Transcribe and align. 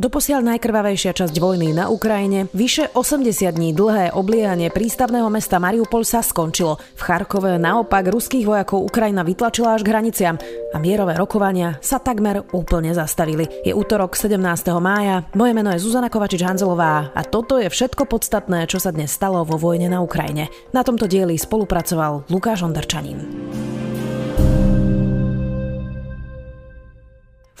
Doposiaľ 0.00 0.56
najkrvavejšia 0.56 1.12
časť 1.12 1.36
vojny 1.36 1.76
na 1.76 1.92
Ukrajine, 1.92 2.48
vyše 2.56 2.88
80 2.96 3.52
dní 3.52 3.76
dlhé 3.76 4.16
obliehanie 4.16 4.72
prístavného 4.72 5.28
mesta 5.28 5.60
Mariupol 5.60 6.08
sa 6.08 6.24
skončilo. 6.24 6.80
V 6.96 7.00
Charkove 7.04 7.60
naopak 7.60 8.08
ruských 8.08 8.48
vojakov 8.48 8.80
Ukrajina 8.88 9.20
vytlačila 9.20 9.76
až 9.76 9.84
k 9.84 9.92
hraniciam 9.92 10.40
a 10.72 10.80
mierové 10.80 11.20
rokovania 11.20 11.76
sa 11.84 12.00
takmer 12.00 12.48
úplne 12.56 12.96
zastavili. 12.96 13.44
Je 13.60 13.76
útorok 13.76 14.16
17. 14.16 14.40
mája, 14.80 15.28
moje 15.36 15.52
meno 15.52 15.68
je 15.68 15.84
Zuzana 15.84 16.08
Kovačič-Hanzelová 16.08 17.12
a 17.12 17.20
toto 17.20 17.60
je 17.60 17.68
všetko 17.68 18.08
podstatné, 18.08 18.72
čo 18.72 18.80
sa 18.80 18.96
dnes 18.96 19.12
stalo 19.12 19.44
vo 19.44 19.60
vojne 19.60 19.92
na 19.92 20.00
Ukrajine. 20.00 20.48
Na 20.72 20.80
tomto 20.80 21.04
dieli 21.04 21.36
spolupracoval 21.36 22.24
Lukáš 22.32 22.64
Ondrčanin. 22.64 23.20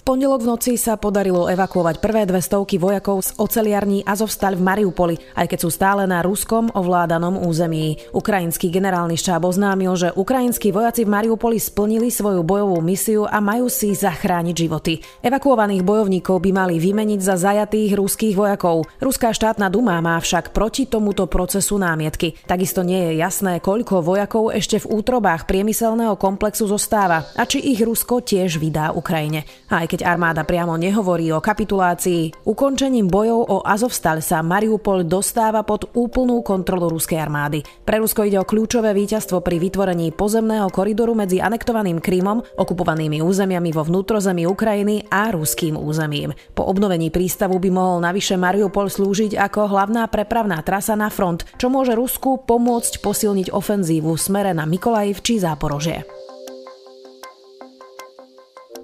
Pondelok 0.06 0.46
v 0.46 0.50
noci 0.56 0.72
sa 0.80 0.96
podarilo 0.96 1.50
evakuovať 1.50 2.00
prvé 2.00 2.24
dve 2.24 2.40
stovky 2.40 2.80
vojakov 2.80 3.20
z 3.20 3.30
oceliarní 3.36 4.00
Azovstal 4.06 4.56
v 4.56 4.64
Mariupoli, 4.64 5.20
aj 5.36 5.46
keď 5.50 5.58
sú 5.60 5.68
stále 5.68 6.08
na 6.08 6.24
ruskom 6.24 6.72
ovládanom 6.72 7.36
území. 7.44 8.00
Ukrajinský 8.16 8.72
generálny 8.72 9.20
štáb 9.20 9.44
oznámil, 9.44 9.92
že 9.98 10.08
ukrajinskí 10.16 10.72
vojaci 10.72 11.04
v 11.04 11.12
Mariupoli 11.12 11.60
splnili 11.60 12.08
svoju 12.08 12.40
bojovú 12.40 12.80
misiu 12.80 13.28
a 13.28 13.42
majú 13.44 13.68
si 13.68 13.92
zachrániť 13.92 14.56
životy. 14.56 15.02
Evakuovaných 15.20 15.84
bojovníkov 15.84 16.40
by 16.40 16.50
mali 16.54 16.80
vymeniť 16.80 17.20
za 17.20 17.36
zajatých 17.36 17.92
ruských 17.98 18.38
vojakov. 18.38 18.88
Ruská 19.02 19.36
štátna 19.36 19.68
duma 19.68 20.00
má 20.00 20.16
však 20.16 20.56
proti 20.56 20.86
tomuto 20.86 21.28
procesu 21.28 21.76
námietky. 21.76 22.38
Takisto 22.48 22.86
nie 22.86 23.10
je 23.10 23.12
jasné, 23.20 23.58
koľko 23.60 24.00
vojakov 24.00 24.54
ešte 24.54 24.80
v 24.80 25.02
útrobách 25.02 25.44
priemyselného 25.50 26.16
komplexu 26.16 26.70
zostáva 26.70 27.26
a 27.36 27.42
či 27.44 27.58
ich 27.60 27.82
Rusko 27.82 28.22
tiež 28.22 28.62
vydá 28.62 28.94
Ukrajine. 28.94 29.44
Aj 29.66 29.89
keď 29.90 30.06
armáda 30.06 30.46
priamo 30.46 30.78
nehovorí 30.78 31.34
o 31.34 31.42
kapitulácii. 31.42 32.46
Ukončením 32.46 33.10
bojov 33.10 33.40
o 33.50 33.56
Azovstal 33.66 34.22
sa 34.22 34.38
Mariupol 34.38 35.02
dostáva 35.02 35.66
pod 35.66 35.90
úplnú 35.98 36.46
kontrolu 36.46 36.94
ruskej 36.94 37.18
armády. 37.18 37.66
Pre 37.82 37.98
Rusko 37.98 38.22
ide 38.22 38.38
o 38.38 38.46
kľúčové 38.46 38.94
víťazstvo 38.94 39.42
pri 39.42 39.58
vytvorení 39.58 40.14
pozemného 40.14 40.70
koridoru 40.70 41.18
medzi 41.18 41.42
anektovaným 41.42 41.98
Krymom, 41.98 42.46
okupovanými 42.54 43.18
územiami 43.18 43.74
vo 43.74 43.82
vnútrozemí 43.82 44.46
Ukrajiny 44.46 45.10
a 45.10 45.34
ruským 45.34 45.74
územím. 45.74 46.30
Po 46.54 46.70
obnovení 46.70 47.10
prístavu 47.10 47.58
by 47.58 47.70
mohol 47.74 47.98
navyše 47.98 48.38
Mariupol 48.38 48.86
slúžiť 48.86 49.34
ako 49.34 49.74
hlavná 49.74 50.06
prepravná 50.06 50.62
trasa 50.62 50.94
na 50.94 51.10
front, 51.10 51.42
čo 51.58 51.66
môže 51.66 51.98
Rusku 51.98 52.46
pomôcť 52.46 53.02
posilniť 53.02 53.50
ofenzívu 53.50 54.14
smere 54.14 54.54
na 54.54 54.62
Mikolajiv 54.70 55.18
či 55.26 55.42
Záporožie 55.42 56.19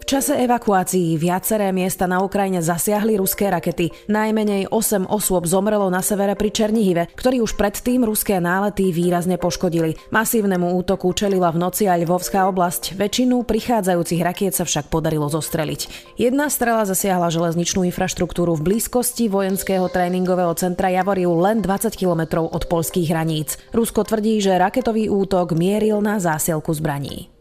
čase 0.07 0.39
evakuácií 0.39 1.19
viaceré 1.19 1.75
miesta 1.75 2.07
na 2.07 2.23
Ukrajine 2.23 2.63
zasiahli 2.63 3.19
ruské 3.19 3.51
rakety. 3.51 3.91
Najmenej 4.07 4.71
8 4.71 5.11
osôb 5.11 5.51
zomrelo 5.51 5.91
na 5.91 5.99
severe 5.99 6.39
pri 6.39 6.55
Černihive, 6.55 7.11
ktorí 7.19 7.43
už 7.43 7.59
predtým 7.59 8.07
ruské 8.07 8.39
nálety 8.39 8.95
výrazne 8.95 9.35
poškodili. 9.35 9.99
Masívnemu 10.15 10.79
útoku 10.79 11.11
čelila 11.11 11.51
v 11.51 11.59
noci 11.59 11.91
aj 11.91 12.07
Lvovská 12.07 12.47
oblasť. 12.47 12.95
Väčšinu 12.95 13.43
prichádzajúcich 13.43 14.23
rakiet 14.23 14.55
sa 14.55 14.63
však 14.63 14.87
podarilo 14.95 15.27
zostreliť. 15.27 16.15
Jedna 16.15 16.47
strela 16.55 16.87
zasiahla 16.87 17.27
železničnú 17.35 17.83
infraštruktúru 17.91 18.55
v 18.55 18.73
blízkosti 18.73 19.27
vojenského 19.27 19.91
tréningového 19.91 20.55
centra 20.55 20.87
Javoriu 20.87 21.35
len 21.35 21.59
20 21.59 21.91
kilometrov 21.99 22.47
od 22.55 22.71
polských 22.71 23.11
hraníc. 23.11 23.59
Rusko 23.75 24.07
tvrdí, 24.07 24.39
že 24.39 24.55
raketový 24.55 25.11
útok 25.11 25.59
mieril 25.59 25.99
na 25.99 26.23
zásielku 26.23 26.71
zbraní. 26.71 27.36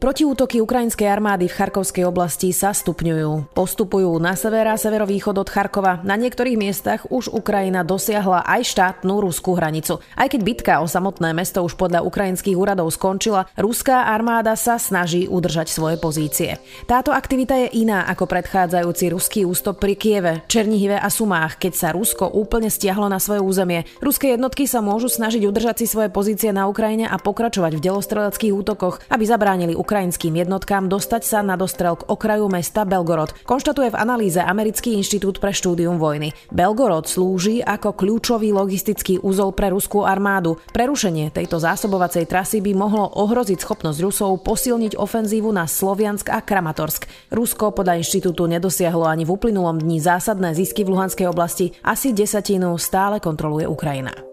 Protiútoky 0.00 0.64
ukrajinskej 0.64 1.12
armády 1.12 1.44
v 1.44 1.60
Charkovskej 1.60 2.08
oblasti 2.08 2.56
sa 2.56 2.72
stupňujú. 2.72 3.52
Postupujú 3.52 4.16
na 4.16 4.32
sever 4.32 4.64
a 4.64 4.80
severovýchod 4.80 5.36
od 5.36 5.52
Charkova. 5.52 6.00
Na 6.08 6.16
niektorých 6.16 6.56
miestach 6.56 7.04
už 7.12 7.28
Ukrajina 7.28 7.84
dosiahla 7.84 8.40
aj 8.48 8.64
štátnu 8.64 9.20
ruskú 9.20 9.52
hranicu. 9.52 10.00
Aj 10.16 10.24
keď 10.24 10.40
bitka 10.40 10.80
o 10.80 10.88
samotné 10.88 11.36
mesto 11.36 11.60
už 11.60 11.76
podľa 11.76 12.00
ukrajinských 12.08 12.56
úradov 12.56 12.88
skončila, 12.96 13.44
ruská 13.60 14.08
armáda 14.08 14.56
sa 14.56 14.80
snaží 14.80 15.28
udržať 15.28 15.68
svoje 15.68 16.00
pozície. 16.00 16.56
Táto 16.88 17.12
aktivita 17.12 17.68
je 17.68 17.84
iná 17.84 18.08
ako 18.08 18.24
predchádzajúci 18.24 19.04
ruský 19.12 19.44
ústop 19.44 19.84
pri 19.84 20.00
Kieve, 20.00 20.48
Černihive 20.48 20.96
a 20.96 21.12
Sumách, 21.12 21.60
keď 21.60 21.72
sa 21.76 21.88
Rusko 21.92 22.24
úplne 22.40 22.72
stiahlo 22.72 23.04
na 23.12 23.20
svoje 23.20 23.44
územie. 23.44 23.84
Ruské 24.00 24.32
jednotky 24.32 24.64
sa 24.64 24.80
môžu 24.80 25.12
snažiť 25.12 25.44
udržať 25.44 25.84
si 25.84 25.92
svoje 25.92 26.08
pozície 26.08 26.56
na 26.56 26.72
Ukrajine 26.72 27.04
a 27.04 27.20
pokračovať 27.20 27.76
v 27.76 27.84
delostreleckých 27.84 28.56
útokoch, 28.56 29.04
aby 29.12 29.28
zabránili 29.28 29.76
ukrajinským 29.90 30.38
jednotkám 30.38 30.86
dostať 30.86 31.26
sa 31.26 31.42
na 31.42 31.58
dostrel 31.58 31.98
k 31.98 32.06
okraju 32.06 32.46
mesta 32.46 32.86
Belgorod, 32.86 33.34
konštatuje 33.42 33.90
v 33.90 33.98
analýze 33.98 34.38
Americký 34.38 34.94
inštitút 34.94 35.42
pre 35.42 35.50
štúdium 35.50 35.98
vojny. 35.98 36.30
Belgorod 36.54 37.10
slúži 37.10 37.58
ako 37.58 37.98
kľúčový 37.98 38.54
logistický 38.54 39.18
úzol 39.18 39.50
pre 39.50 39.74
ruskú 39.74 40.06
armádu. 40.06 40.62
Prerušenie 40.70 41.34
tejto 41.34 41.58
zásobovacej 41.58 42.30
trasy 42.30 42.62
by 42.62 42.70
mohlo 42.78 43.10
ohroziť 43.18 43.58
schopnosť 43.58 43.98
Rusov 43.98 44.46
posilniť 44.46 44.94
ofenzívu 44.94 45.50
na 45.50 45.66
Sloviansk 45.66 46.30
a 46.30 46.38
Kramatorsk. 46.38 47.10
Rusko 47.34 47.74
podľa 47.74 47.98
inštitútu 47.98 48.46
nedosiahlo 48.46 49.10
ani 49.10 49.26
v 49.26 49.34
uplynulom 49.34 49.82
dni 49.82 49.98
zásadné 49.98 50.54
zisky 50.54 50.86
v 50.86 50.94
Luhanskej 50.94 51.26
oblasti, 51.26 51.74
asi 51.82 52.14
desatinu 52.14 52.78
stále 52.78 53.18
kontroluje 53.18 53.66
Ukrajina. 53.66 54.29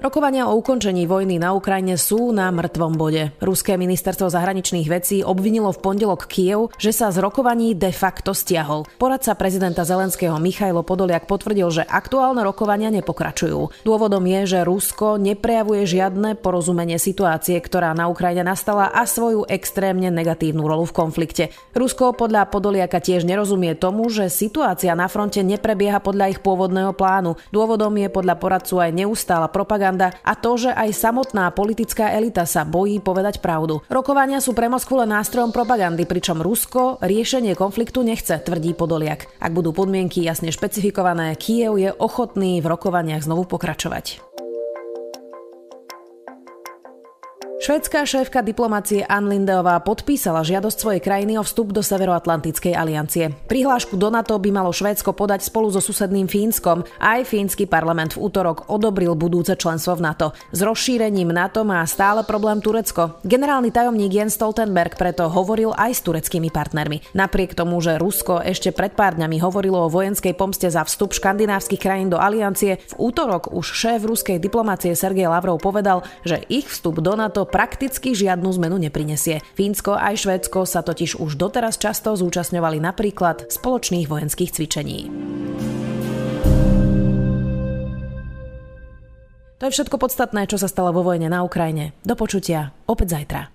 Rokovania 0.00 0.48
o 0.48 0.56
ukončení 0.56 1.04
vojny 1.04 1.36
na 1.36 1.52
Ukrajine 1.52 2.00
sú 2.00 2.32
na 2.32 2.48
mŕtvom 2.48 2.96
bode. 2.96 3.36
Ruské 3.36 3.76
ministerstvo 3.76 4.32
zahraničných 4.32 4.88
vecí 4.88 5.20
obvinilo 5.20 5.76
v 5.76 5.82
pondelok 5.84 6.24
Kiev, 6.24 6.72
že 6.80 6.88
sa 6.88 7.12
z 7.12 7.20
rokovaní 7.20 7.76
de 7.76 7.92
facto 7.92 8.32
stiahol. 8.32 8.88
Poradca 8.96 9.36
prezidenta 9.36 9.84
Zelenského 9.84 10.40
Michailo 10.40 10.80
Podoliak 10.80 11.28
potvrdil, 11.28 11.68
že 11.68 11.84
aktuálne 11.84 12.40
rokovania 12.40 12.88
nepokračujú. 12.88 13.84
Dôvodom 13.84 14.24
je, 14.24 14.56
že 14.56 14.64
Rusko 14.64 15.20
neprejavuje 15.20 15.84
žiadne 15.84 16.32
porozumenie 16.40 16.96
situácie, 16.96 17.60
ktorá 17.60 17.92
na 17.92 18.08
Ukrajine 18.08 18.40
nastala 18.40 18.88
a 18.88 19.04
svoju 19.04 19.44
extrémne 19.52 20.08
negatívnu 20.08 20.64
rolu 20.64 20.88
v 20.88 20.96
konflikte. 20.96 21.44
Rusko 21.76 22.16
podľa 22.16 22.48
Podoliaka 22.48 23.04
tiež 23.04 23.28
nerozumie 23.28 23.76
tomu, 23.76 24.08
že 24.08 24.32
situácia 24.32 24.96
na 24.96 25.12
fronte 25.12 25.44
neprebieha 25.44 26.00
podľa 26.00 26.32
ich 26.32 26.40
pôvodného 26.40 26.96
plánu. 26.96 27.36
Dôvodom 27.52 27.92
je 28.00 28.08
podľa 28.08 28.40
poradcu 28.40 28.80
aj 28.80 28.96
neustála 28.96 29.52
propaganda 29.52 29.89
propaganda 29.90 30.14
a 30.22 30.32
to, 30.38 30.52
že 30.56 30.70
aj 30.70 30.90
samotná 30.94 31.50
politická 31.50 32.14
elita 32.14 32.46
sa 32.46 32.62
bojí 32.62 33.02
povedať 33.02 33.42
pravdu. 33.42 33.82
Rokovania 33.90 34.38
sú 34.38 34.54
pre 34.54 34.70
Moskvu 34.70 35.02
len 35.02 35.10
nástrojom 35.10 35.50
propagandy, 35.50 36.06
pričom 36.06 36.38
Rusko 36.38 37.02
riešenie 37.02 37.58
konfliktu 37.58 38.06
nechce, 38.06 38.38
tvrdí 38.38 38.78
Podoliak. 38.78 39.26
Ak 39.42 39.50
budú 39.50 39.74
podmienky 39.74 40.22
jasne 40.22 40.54
špecifikované, 40.54 41.34
Kiev 41.34 41.76
je 41.80 41.90
ochotný 41.90 42.62
v 42.62 42.70
rokovaniach 42.70 43.26
znovu 43.26 43.50
pokračovať. 43.50 44.29
Švedská 47.70 48.02
šéfka 48.02 48.42
diplomácie 48.42 49.06
Ann 49.06 49.30
Lindeová 49.30 49.78
podpísala 49.78 50.42
žiadosť 50.42 50.74
svojej 50.74 51.02
krajiny 51.06 51.38
o 51.38 51.46
vstup 51.46 51.70
do 51.70 51.86
Severoatlantickej 51.86 52.74
aliancie. 52.74 53.30
Prihlášku 53.46 53.94
do 53.94 54.10
NATO 54.10 54.34
by 54.42 54.50
malo 54.50 54.74
Švédsko 54.74 55.14
podať 55.14 55.46
spolu 55.46 55.70
so 55.70 55.78
susedným 55.78 56.26
Fínskom. 56.26 56.82
Aj 56.98 57.22
fínsky 57.22 57.70
parlament 57.70 58.18
v 58.18 58.26
útorok 58.26 58.66
odobril 58.74 59.14
budúce 59.14 59.54
členstvo 59.54 59.94
v 59.94 60.02
NATO. 60.02 60.34
S 60.50 60.66
rozšírením 60.66 61.30
NATO 61.30 61.62
má 61.62 61.86
stále 61.86 62.26
problém 62.26 62.58
Turecko. 62.58 63.22
Generálny 63.22 63.70
tajomník 63.70 64.18
Jens 64.18 64.34
Stoltenberg 64.34 64.98
preto 64.98 65.30
hovoril 65.30 65.70
aj 65.70 65.94
s 65.94 66.02
tureckými 66.02 66.50
partnermi. 66.50 67.14
Napriek 67.14 67.54
tomu, 67.54 67.78
že 67.78 68.02
Rusko 68.02 68.42
ešte 68.42 68.74
pred 68.74 68.98
pár 68.98 69.14
dňami 69.14 69.38
hovorilo 69.38 69.86
o 69.86 69.92
vojenskej 69.94 70.34
pomste 70.34 70.66
za 70.66 70.82
vstup 70.82 71.14
škandinávskych 71.14 71.78
krajín 71.78 72.10
do 72.10 72.18
aliancie, 72.18 72.82
v 72.82 72.94
útorok 72.98 73.54
už 73.54 73.62
šéf 73.62 74.02
ruskej 74.02 74.42
diplomácie 74.42 74.90
Sergej 74.98 75.30
Lavrov 75.30 75.62
povedal, 75.62 76.02
že 76.26 76.42
ich 76.50 76.66
vstup 76.66 76.98
do 76.98 77.14
NATO 77.14 77.46
prakticky 77.60 78.16
žiadnu 78.16 78.48
zmenu 78.56 78.88
neprinesie. 78.88 79.44
Fínsko 79.52 79.92
aj 79.92 80.24
Švédsko 80.24 80.64
sa 80.64 80.80
totiž 80.80 81.20
už 81.20 81.36
doteraz 81.36 81.76
často 81.76 82.16
zúčastňovali 82.16 82.80
napríklad 82.80 83.52
spoločných 83.52 84.08
vojenských 84.08 84.48
cvičení. 84.48 85.12
To 89.60 89.68
je 89.68 89.74
všetko 89.76 90.00
podstatné, 90.00 90.48
čo 90.48 90.56
sa 90.56 90.72
stalo 90.72 90.88
vo 90.96 91.04
vojne 91.04 91.28
na 91.28 91.44
Ukrajine. 91.44 91.92
Do 92.00 92.16
počutia 92.16 92.72
opäť 92.88 93.20
zajtra. 93.20 93.52